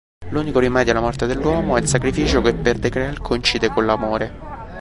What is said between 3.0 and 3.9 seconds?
coincide con